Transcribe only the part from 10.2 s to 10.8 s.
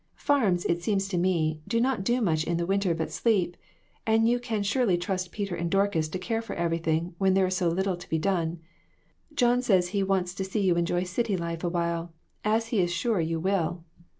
to see you